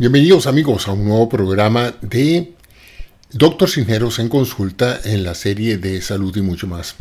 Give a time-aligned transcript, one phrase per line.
[0.00, 2.54] Bienvenidos amigos a un nuevo programa de
[3.32, 6.94] Doctor Cisneros en consulta en la serie de salud y mucho más.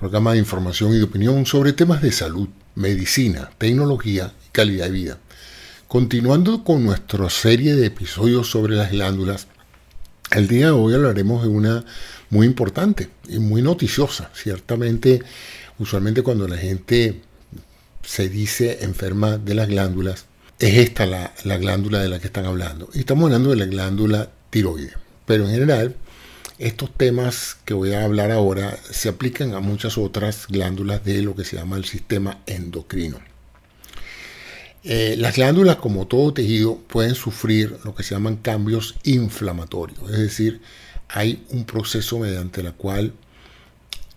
[0.00, 4.90] Programa de información y de opinión sobre temas de salud, medicina, tecnología y calidad de
[4.90, 5.18] vida.
[5.86, 9.46] Continuando con nuestra serie de episodios sobre las glándulas,
[10.32, 11.84] el día de hoy hablaremos de una
[12.28, 14.32] muy importante y muy noticiosa.
[14.34, 15.22] Ciertamente,
[15.78, 17.20] usualmente cuando la gente
[18.02, 20.26] se dice enferma de las glándulas,
[20.58, 22.88] es esta la, glándula de la que están hablando.
[22.94, 24.92] Y estamos hablando de la glándula tiroide.
[25.26, 25.96] Pero en general,
[26.58, 31.34] estos temas que voy a hablar ahora se aplican a muchas otras glándulas de lo
[31.34, 33.18] que se llama el sistema endocrino.
[34.84, 40.10] Eh, las glándulas, como todo tejido, pueden sufrir lo que se llaman cambios inflamatorios.
[40.10, 40.60] Es decir,
[41.08, 43.14] hay un proceso mediante el cual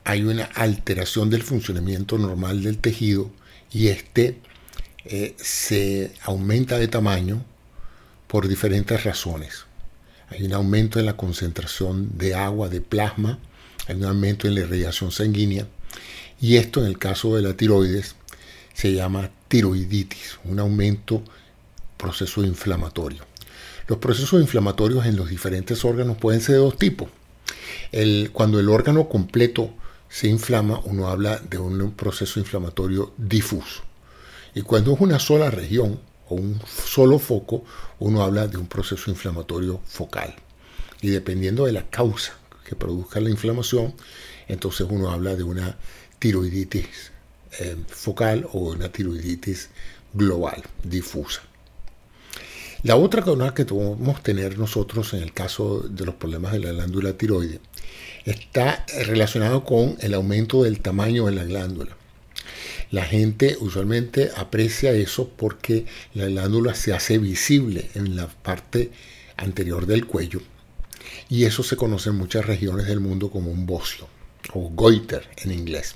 [0.04, 3.32] hay una alteración del funcionamiento normal del tejido
[3.72, 4.40] y este
[5.10, 7.46] eh, se aumenta de tamaño
[8.28, 9.66] por diferentes razones.
[10.30, 13.40] Hay un aumento en la concentración de agua, de plasma,
[13.88, 15.66] hay un aumento en la irrigación sanguínea
[16.42, 18.16] y esto en el caso de la tiroides
[18.74, 21.24] se llama tiroiditis, un aumento
[21.96, 23.24] proceso inflamatorio.
[23.88, 27.10] Los procesos inflamatorios en los diferentes órganos pueden ser de dos tipos.
[28.34, 29.74] cuando el órgano completo
[30.10, 33.87] se inflama, uno habla de un proceso inflamatorio difuso.
[34.54, 37.64] Y cuando es una sola región o un solo foco,
[38.00, 40.36] uno habla de un proceso inflamatorio focal.
[41.02, 42.34] Y dependiendo de la causa
[42.66, 43.94] que produzca la inflamación,
[44.48, 45.78] entonces uno habla de una
[46.20, 47.12] tiroiditis
[47.60, 49.70] eh, focal o una tiroiditis
[50.14, 51.42] global, difusa.
[52.84, 56.72] La otra cosa que podemos tener nosotros en el caso de los problemas de la
[56.72, 57.60] glándula tiroide
[58.24, 61.97] está relacionado con el aumento del tamaño de la glándula.
[62.92, 68.92] La gente usualmente aprecia eso porque la glándula se hace visible en la parte
[69.38, 70.42] anterior del cuello
[71.30, 74.08] y eso se conoce en muchas regiones del mundo como un bocio
[74.54, 75.96] o goiter en inglés.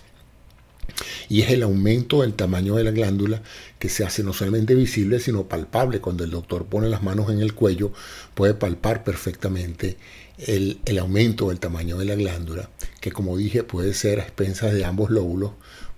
[1.30, 3.42] Y es el aumento del tamaño de la glándula
[3.80, 6.02] que se hace no solamente visible, sino palpable.
[6.02, 7.94] Cuando el doctor pone las manos en el cuello,
[8.34, 9.98] puede palpar perfectamente
[10.38, 12.70] el, el aumento del tamaño de la glándula,
[13.00, 15.52] que como dije puede ser a expensas de ambos lóbulos,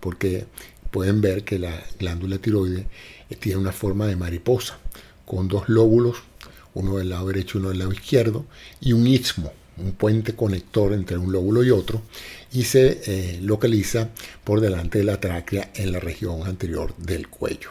[0.04, 0.46] porque
[0.92, 2.88] pueden ver que la glándula tiroide
[3.30, 4.78] eh, tiene una forma de mariposa,
[5.26, 6.18] con dos lóbulos,
[6.74, 8.46] uno del lado derecho y uno del lado izquierdo,
[8.82, 12.02] y un istmo, un puente conector entre un lóbulo y otro,
[12.52, 14.10] y se eh, localiza
[14.44, 17.70] por delante de la tráquea en la región anterior del cuello.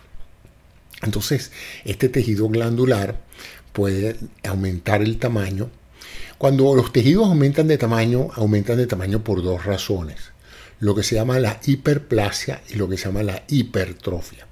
[1.03, 1.53] Entonces,
[1.85, 3.21] este tejido glandular
[3.75, 5.69] puede aumentar el tamaño.
[6.39, 10.32] Cuando los tejidos aumentan de tamaño, aumentan de tamaño por dos razones
[10.83, 14.49] lo que se llama la hiperplasia y lo que se llama la hipertrofia.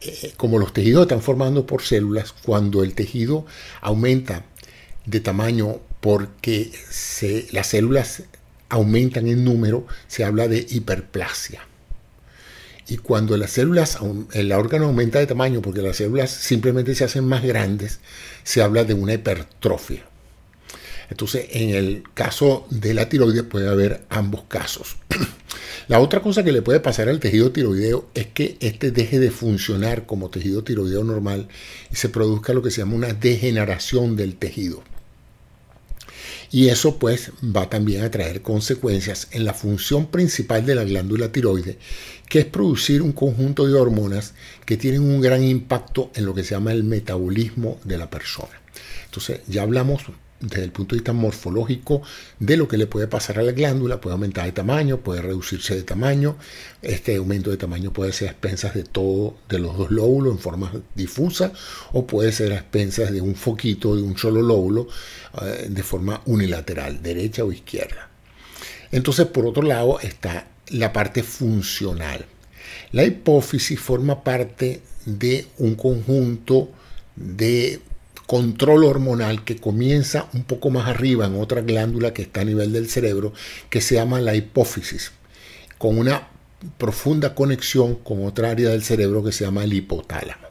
[0.00, 3.44] Eh, como los tejidos están formando por células, cuando el tejido
[3.80, 4.44] aumenta
[5.04, 6.70] de tamaño porque
[7.50, 8.22] las células
[8.68, 11.66] aumentan en número, se habla de hiperplasia.
[12.86, 13.98] Y cuando las células,
[14.34, 17.98] el órgano aumenta de tamaño porque las células simplemente se hacen más grandes,
[18.44, 20.07] se habla de una hipertrofia.
[21.10, 24.96] Entonces, en el caso de la tiroides puede haber ambos casos.
[25.88, 29.30] La otra cosa que le puede pasar al tejido tiroideo es que este deje de
[29.30, 31.48] funcionar como tejido tiroideo normal
[31.90, 34.82] y se produzca lo que se llama una degeneración del tejido.
[36.50, 41.32] Y eso pues va también a traer consecuencias en la función principal de la glándula
[41.32, 41.78] tiroide,
[42.28, 44.34] que es producir un conjunto de hormonas
[44.66, 48.60] que tienen un gran impacto en lo que se llama el metabolismo de la persona.
[49.06, 50.02] Entonces ya hablamos
[50.40, 52.02] desde el punto de vista morfológico
[52.38, 55.74] de lo que le puede pasar a la glándula, puede aumentar de tamaño, puede reducirse
[55.74, 56.36] de tamaño,
[56.82, 60.38] este aumento de tamaño puede ser a expensas de todo, de los dos lóbulos en
[60.38, 61.52] forma difusa,
[61.92, 64.88] o puede ser a expensas de un foquito, de un solo lóbulo,
[65.42, 68.08] eh, de forma unilateral, derecha o izquierda.
[68.92, 72.24] Entonces, por otro lado, está la parte funcional.
[72.92, 76.70] La hipófisis forma parte de un conjunto
[77.16, 77.80] de
[78.28, 82.74] control hormonal que comienza un poco más arriba en otra glándula que está a nivel
[82.74, 83.32] del cerebro,
[83.70, 85.12] que se llama la hipófisis,
[85.78, 86.28] con una
[86.76, 90.46] profunda conexión con otra área del cerebro que se llama el hipotálamo.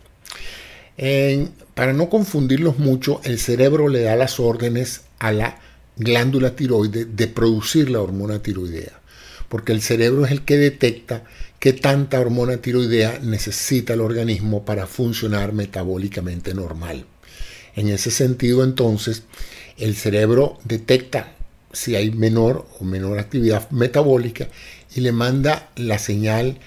[1.75, 5.59] para no confundirlos mucho, el cerebro le da las órdenes a la
[5.97, 8.99] glándula tiroide de producir la hormona tiroidea,
[9.49, 11.25] porque el cerebro es el que detecta
[11.59, 17.05] qué tanta hormona tiroidea necesita el organismo para funcionar metabólicamente normal.
[17.77, 19.21] En ese sentido, entonces,
[19.77, 21.35] el cerebro detecta
[21.71, 24.47] si hay menor o menor actividad metabólica
[24.95, 26.57] y le manda la señal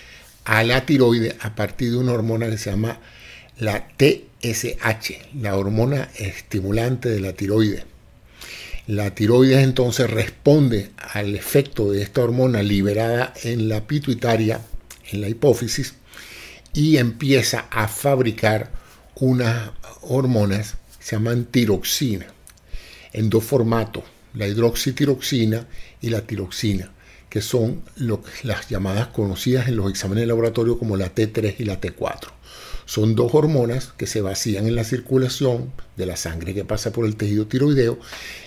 [0.45, 3.01] a la tiroide a partir de una hormona que se llama
[3.59, 7.83] la TSH, la hormona estimulante de la tiroides.
[8.87, 14.61] La tiroides entonces responde al efecto de esta hormona liberada en la pituitaria,
[15.11, 15.95] en la hipófisis,
[16.73, 18.71] y empieza a fabricar
[19.17, 19.73] unas
[20.03, 20.77] hormonas
[21.11, 22.27] se llaman tiroxina,
[23.12, 25.67] en dos formatos, la hidroxitiroxina
[26.01, 26.93] y la tiroxina,
[27.29, 27.83] que son
[28.45, 32.29] las llamadas conocidas en los exámenes de laboratorio como la T3 y la T4.
[32.87, 37.05] Son dos hormonas que se vacían en la circulación de la sangre que pasa por
[37.05, 37.99] el tejido tiroideo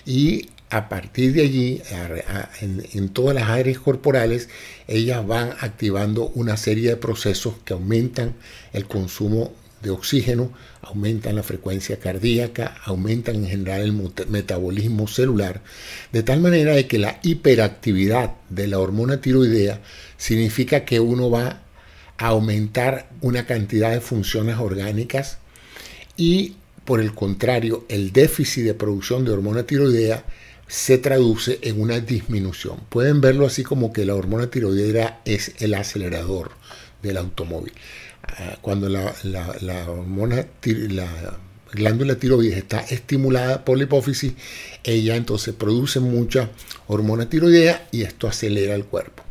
[0.06, 1.82] y a partir de allí,
[2.62, 4.48] en, todas las áreas corporales,
[4.88, 8.34] ellas van activando una serie de procesos que aumentan
[8.72, 9.52] el consumo
[9.84, 10.50] de oxígeno,
[10.82, 15.62] aumentan la frecuencia cardíaca, aumentan en general el metabolismo celular,
[16.12, 19.80] de tal manera de que la hiperactividad de la hormona tiroidea
[20.16, 21.62] significa que uno va
[22.16, 25.38] a aumentar una cantidad de funciones orgánicas
[26.16, 26.54] y
[26.84, 30.24] por el contrario, el déficit de producción de hormona tiroidea
[30.66, 32.78] se traduce en una disminución.
[32.88, 36.50] Pueden verlo así como que la hormona tiroidea es el acelerador
[37.02, 37.72] del automóvil.
[38.26, 39.14] Ah, cuando la,
[39.88, 41.38] hormona, la
[41.72, 44.32] glándula tiroides está estimulada por la hipófisis,
[44.82, 46.50] ella entonces produce mucha
[46.86, 49.22] hormona tiroidea y esto acelera el cuerpo.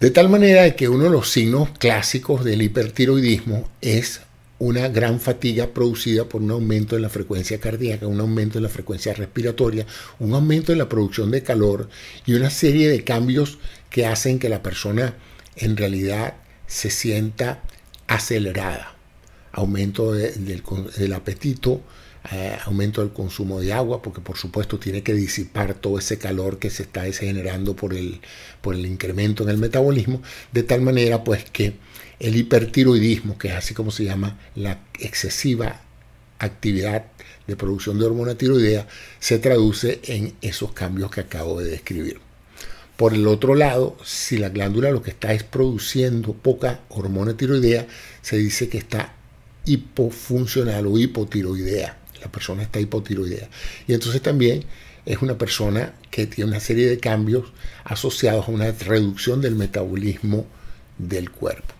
[0.00, 4.22] De tal manera que uno de los signos clásicos del hipertiroidismo es
[4.58, 8.68] una gran fatiga producida por un aumento en la frecuencia cardíaca, un aumento en la
[8.70, 9.86] frecuencia respiratoria,
[10.18, 11.88] un aumento en la producción de calor
[12.26, 13.58] y una serie de cambios
[13.90, 15.14] que hacen que la persona
[15.56, 16.34] en realidad
[16.70, 17.60] se sienta
[18.06, 18.94] acelerada.
[19.52, 21.82] Aumento del apetito,
[22.30, 26.60] eh, aumento del consumo de agua, porque por supuesto tiene que disipar todo ese calor
[26.60, 28.20] que se está generando por el,
[28.60, 30.22] por el incremento en el metabolismo,
[30.52, 31.74] de tal manera pues que
[32.20, 35.82] el hipertiroidismo, que es así como se llama la excesiva
[36.38, 37.06] actividad
[37.48, 38.86] de producción de hormona tiroidea,
[39.18, 42.29] se traduce en esos cambios que acabo de describir.
[43.00, 47.86] Por el otro lado, si la glándula lo que está es produciendo poca hormona tiroidea,
[48.20, 49.14] se dice que está
[49.64, 51.96] hipofuncional o hipotiroidea.
[52.20, 53.48] La persona está hipotiroidea.
[53.88, 54.64] Y entonces también
[55.06, 57.46] es una persona que tiene una serie de cambios
[57.84, 60.44] asociados a una reducción del metabolismo
[60.98, 61.72] del cuerpo.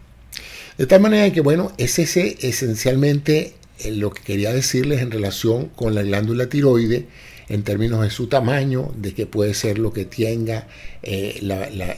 [0.79, 5.67] De tal manera que, bueno, es ese esencialmente eh, lo que quería decirles en relación
[5.69, 7.09] con la glándula tiroide
[7.51, 10.69] en términos de su tamaño, de qué puede ser lo que tenga
[11.03, 11.41] eh,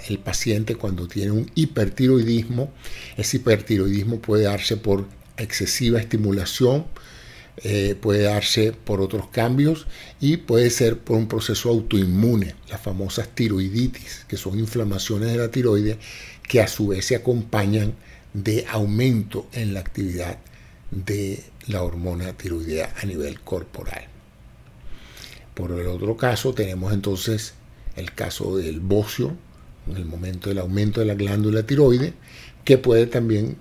[0.08, 2.72] el paciente cuando tiene un hipertiroidismo.
[3.18, 5.04] Ese hipertiroidismo puede darse por
[5.36, 6.86] excesiva estimulación,
[7.58, 9.86] eh, puede darse por otros cambios
[10.20, 15.50] y puede ser por un proceso autoinmune, las famosas tiroiditis, que son inflamaciones de la
[15.50, 15.98] tiroide
[16.48, 17.94] que a su vez se acompañan
[18.32, 20.38] de aumento en la actividad
[20.90, 24.11] de la hormona tiroidea a nivel corporal.
[25.62, 27.54] Por el otro caso tenemos entonces
[27.94, 29.36] el caso del bocio,
[29.88, 32.14] en el momento del aumento de la glándula tiroide,
[32.64, 33.56] que puede también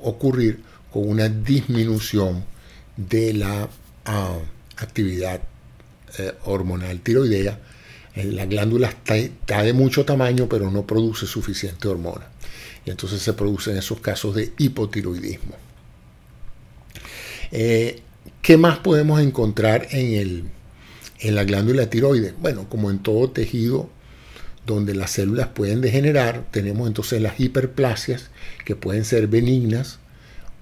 [0.00, 0.62] ocurrir
[0.92, 2.44] con una disminución
[2.96, 3.68] de la
[4.04, 4.38] ah,
[4.76, 5.40] actividad
[6.18, 7.58] eh, hormonal tiroidea.
[8.14, 12.28] Eh, la glándula está de mucho tamaño, pero no produce suficiente hormona
[12.84, 15.56] y entonces se producen esos casos de hipotiroidismo.
[17.50, 18.02] Eh,
[18.40, 20.44] ¿Qué más podemos encontrar en, el,
[21.20, 22.34] en la glándula tiroides?
[22.40, 23.90] Bueno, como en todo tejido
[24.66, 28.30] donde las células pueden degenerar, tenemos entonces las hiperplasias
[28.64, 29.98] que pueden ser benignas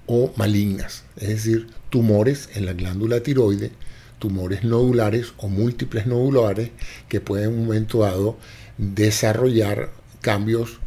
[0.05, 3.71] o malignas, es decir, tumores en la glándula tiroide,
[4.19, 6.71] tumores nodulares o múltiples nodulares
[7.09, 8.37] que pueden en un momento dado
[8.77, 10.79] desarrollar cambios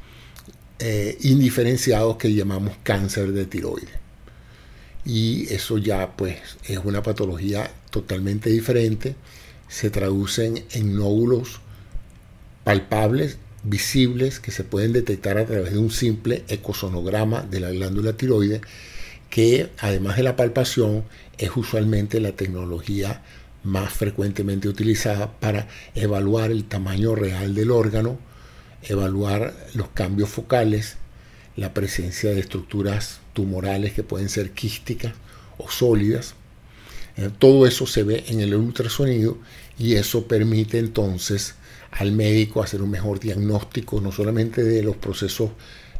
[0.78, 4.00] eh, indiferenciados que llamamos cáncer de tiroides.
[5.04, 9.14] Y eso ya pues es una patología totalmente diferente.
[9.70, 11.60] Se traducen en nódulos
[12.64, 18.12] palpables, visibles, que se pueden detectar a través de un simple ecosonograma de la glándula
[18.14, 18.60] tiroide,
[19.30, 21.04] que además de la palpación
[21.38, 23.22] es usualmente la tecnología
[23.62, 28.18] más frecuentemente utilizada para evaluar el tamaño real del órgano,
[28.82, 30.96] evaluar los cambios focales,
[31.56, 35.14] la presencia de estructuras tumorales que pueden ser quísticas
[35.58, 36.34] o sólidas.
[37.16, 39.38] Eh, todo eso se ve en el ultrasonido
[39.78, 41.54] y eso permite entonces
[41.90, 45.50] al médico hacer un mejor diagnóstico no solamente de los procesos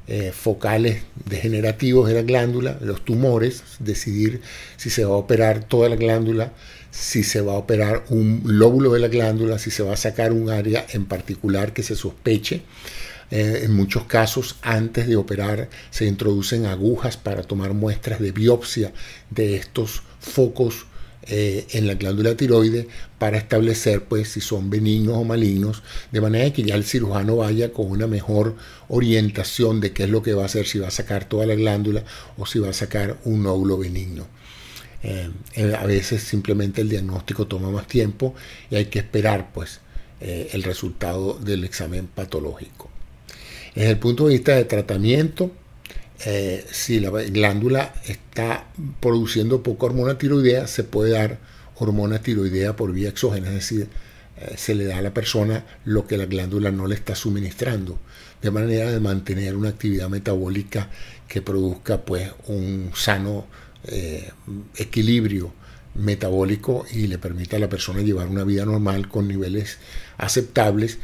[0.07, 4.41] eh, focales degenerativos de la glándula, los tumores, decidir
[4.77, 6.53] si se va a operar toda la glándula,
[6.91, 10.33] si se va a operar un lóbulo de la glándula, si se va a sacar
[10.33, 12.63] un área en particular que se sospeche,
[13.33, 18.93] Eh, en muchos casos, antes de operar, se introducen agujas para tomar muestras de biopsia
[19.31, 20.87] de estos focos
[21.33, 26.53] eh, en la glándula tiroide para establecer pues si son benignos o malignos, de manera
[26.53, 28.57] que ya el cirujano vaya con una mejor
[28.89, 31.55] orientación de qué es lo que va a hacer, si va a sacar toda la
[31.55, 32.03] glándula
[32.37, 34.27] o si va a sacar un nódulo benigno.
[35.05, 38.35] Eh, eh, a veces simplemente el diagnóstico toma más tiempo
[38.69, 39.81] y hay que esperar pues
[40.21, 42.91] el resultado del examen patológico.
[43.75, 45.53] Desde el punto de vista de tratamiento,
[46.27, 48.67] eh, si la glándula está
[49.01, 51.39] produciendo poca hormona tiroidea, se puede dar
[51.77, 53.89] hormona tiroidea por vía exógena, es decir,
[54.37, 57.99] eh, se le da a la persona lo que la glándula no le está suministrando,
[58.43, 60.91] de manera de mantener una actividad metabólica
[61.27, 63.47] que produzca pues un sano
[63.85, 64.31] eh,
[64.77, 65.55] equilibrio
[65.95, 69.79] metabólico y le permita a la persona llevar una vida normal con niveles
[70.19, 70.99] aceptables,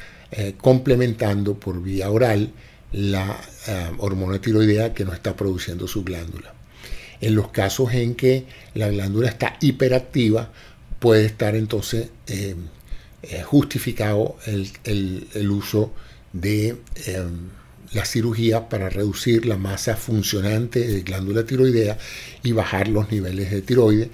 [0.59, 2.53] complementando por vía oral
[2.97, 6.55] la eh, hormona tiroidea que no está produciendo su glándula.
[7.21, 10.51] En los casos en que la glándula está hiperactiva,
[10.99, 12.57] puede estar entonces eh,
[13.23, 15.93] eh, justificado el, uso
[16.33, 16.77] de
[17.93, 21.99] la cirugía para reducir la masa funcionante de glándula tiroidea
[22.43, 24.11] y bajar los niveles de tiroide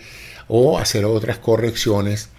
[0.48, 2.30] o hacer otras correcciones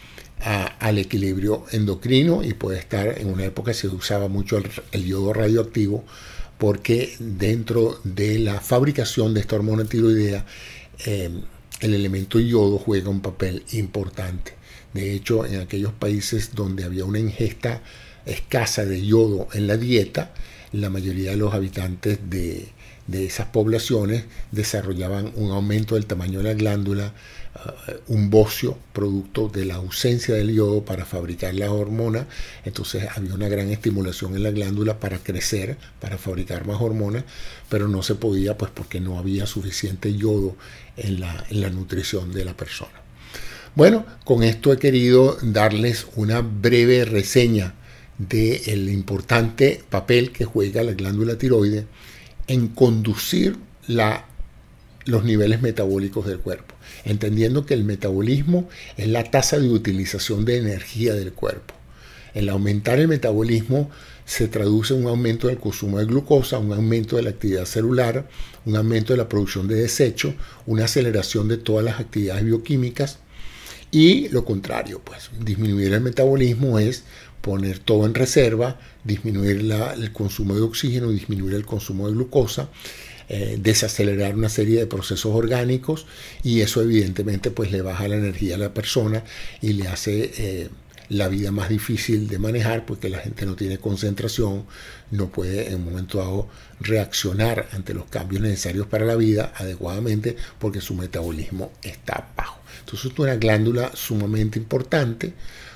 [0.43, 6.03] al equilibrio endocrino y puede estar en una época se usaba mucho el yodo radioactivo
[6.57, 10.45] porque dentro de la fabricación de esta hormona tiroidea,
[11.05, 11.29] eh,
[11.81, 14.53] el elemento yodo juega un papel importante.
[14.93, 17.81] De hecho, en aquellos países donde había una ingesta
[18.25, 20.33] escasa de yodo en la dieta,
[20.73, 22.67] la mayoría de los habitantes de,
[23.07, 27.13] de esas poblaciones desarrollaban un aumento del tamaño de la glándula,
[27.55, 32.27] eh, un bocio producto de la ausencia del yodo para fabricar la hormona.
[32.63, 37.25] Entonces había una gran estimulación en la glándula para crecer, para fabricar más hormonas,
[37.69, 40.55] pero no se podía pues porque no había suficiente yodo
[40.95, 43.01] en la, en la nutrición de la persona.
[43.75, 47.73] Bueno, con esto he querido darles una breve reseña
[48.17, 51.85] del importante papel que juega la glándula tiroide
[52.47, 54.25] en conducir la,
[55.05, 56.73] los niveles metabólicos del cuerpo
[57.05, 61.73] entendiendo que el metabolismo es la tasa de utilización de energía del cuerpo.
[62.33, 63.91] El aumentar el metabolismo
[64.25, 68.27] se traduce en un aumento del consumo de glucosa, un aumento de la actividad celular,
[68.65, 70.33] un aumento de la producción de desechos,
[70.65, 73.19] una aceleración de todas las actividades bioquímicas
[73.91, 77.03] y lo contrario, pues disminuir el metabolismo es
[77.43, 82.69] poner todo en reserva, disminuir el consumo de oxígeno, disminuir el consumo de glucosa
[83.29, 86.05] eh, desacelerar una serie de procesos orgánicos
[86.43, 89.23] y eso evidentemente pues le baja la energía a la persona
[89.61, 90.69] y le hace eh,
[91.07, 94.65] la vida más difícil de manejar porque la gente no tiene concentración,
[95.11, 96.49] no puede en un momento dado
[96.81, 102.59] reaccionar ante los cambios necesarios para la vida adecuadamente porque su metabolismo está bajo.
[102.81, 105.33] Entonces es una glándula sumamente importante.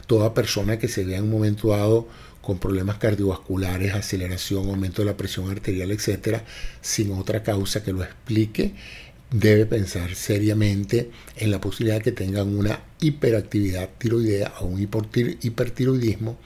[0.07, 2.07] Toda persona que se vea en un momento dado
[2.41, 6.45] con problemas cardiovasculares, aceleración, aumento de la presión arterial, etcétera,
[6.81, 8.73] sin otra causa que lo explique,
[9.31, 16.37] debe pensar seriamente en la posibilidad de que tengan una hiperactividad tiroidea o un hipertiroidismo.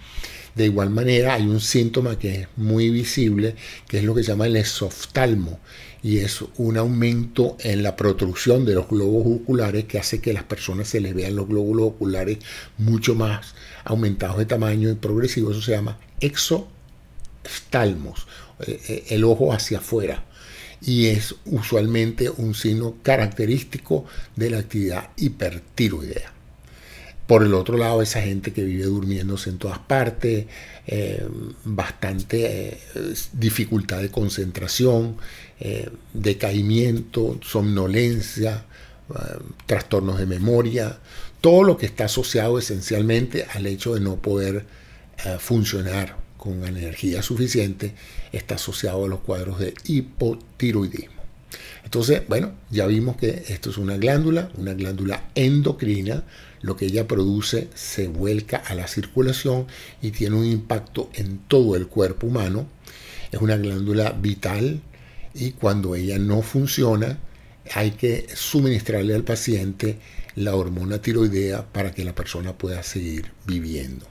[0.55, 3.55] De igual manera, hay un síntoma que es muy visible,
[3.87, 5.59] que es lo que se llama el esoftalmo,
[6.03, 10.43] y es un aumento en la protrusión de los globos oculares que hace que las
[10.43, 12.39] personas se les vean los glóbulos oculares
[12.77, 13.53] mucho más
[13.83, 15.51] aumentados de tamaño y progresivo.
[15.51, 18.27] Eso se llama exoftalmos,
[18.65, 20.25] eh, eh, el ojo hacia afuera.
[20.81, 24.05] Y es usualmente un signo característico
[24.35, 26.33] de la actividad hipertiroidea.
[27.31, 30.47] Por el otro lado, esa gente que vive durmiéndose en todas partes,
[30.85, 31.25] eh,
[31.63, 32.77] bastante
[33.31, 35.15] dificultad de concentración,
[35.61, 38.65] eh, decaimiento, somnolencia,
[39.11, 39.13] eh,
[39.65, 40.99] trastornos de memoria,
[41.39, 44.65] todo lo que está asociado esencialmente al hecho de no poder
[45.23, 47.95] eh, funcionar con energía suficiente
[48.33, 51.20] está asociado a los cuadros de hipotiroidismo.
[51.91, 56.23] Entonces, bueno, ya vimos que esto es una glándula, una glándula endocrina,
[56.61, 59.67] lo que ella produce se vuelca a la circulación
[60.01, 62.65] y tiene un impacto en todo el cuerpo humano.
[63.33, 64.79] Es una glándula vital,
[65.33, 67.19] y cuando ella no funciona
[67.73, 69.99] hay que suministrarle al paciente
[70.35, 74.07] la hormona tiroidea para que la persona pueda seguir viviendo.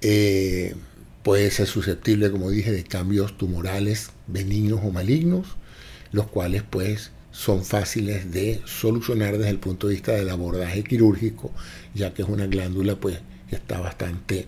[0.00, 0.74] Eh,
[1.22, 5.48] puede ser susceptible, como dije, de cambios tumorales benignos o malignos,
[6.14, 11.52] los cuales pues son fáciles de solucionar desde el punto de vista del abordaje quirúrgico,
[11.92, 13.18] ya que es una glándula pues
[13.50, 14.46] que está bastante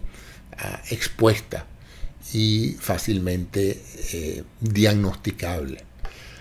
[0.56, 1.66] ah, expuesta
[2.32, 3.82] y fácilmente
[4.12, 5.82] eh, diagnosticable.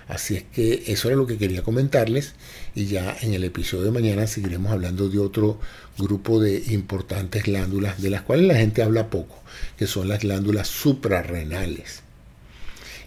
[0.08, 2.34] Así es que eso era lo que quería comentarles
[2.76, 5.60] y ya en el episodio de mañana seguiremos hablando de otro
[5.98, 9.42] grupo de importantes glándulas de las cuales la gente habla poco,
[9.78, 12.05] que son las glándulas suprarrenales.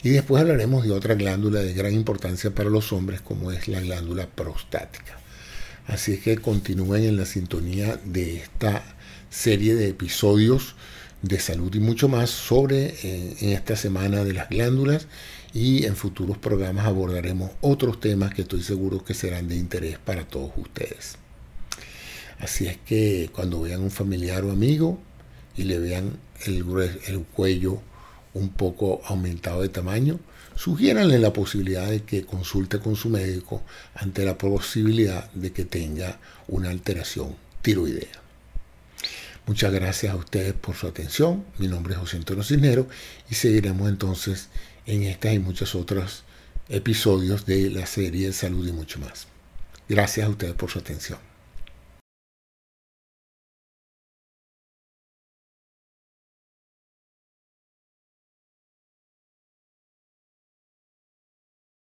[0.02, 3.80] Y después hablaremos de otra glándula de gran importancia para los hombres como es la
[3.80, 5.18] glándula prostática.
[5.86, 8.84] Así es que continúen en la sintonía de esta
[9.30, 10.74] serie de episodios
[11.22, 15.08] de salud y mucho más sobre eh, en esta semana de las glándulas
[15.52, 20.24] y en futuros programas abordaremos otros temas que estoy seguro que serán de interés para
[20.26, 21.16] todos ustedes.
[22.38, 24.98] Así es que cuando vean un familiar o amigo
[25.56, 26.64] y le vean el,
[27.08, 27.82] el cuello
[28.38, 30.18] un poco aumentado de tamaño,
[30.56, 33.62] sugiéranle la posibilidad de que consulte con su médico
[33.94, 36.18] ante la posibilidad de que tenga
[36.48, 38.22] una alteración tiroidea.
[39.46, 41.44] Muchas gracias a ustedes por su atención.
[41.58, 42.88] Mi nombre es José Antonio Cisnero
[43.30, 44.48] y seguiremos entonces
[44.84, 46.24] en estas y muchos otros
[46.68, 49.26] episodios de la serie Salud y mucho más.
[49.88, 51.27] Gracias a ustedes por su atención.